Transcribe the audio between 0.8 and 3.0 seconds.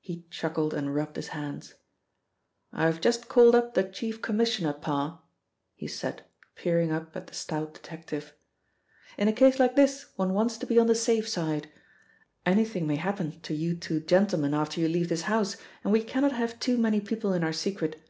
rubbed his hands. "I have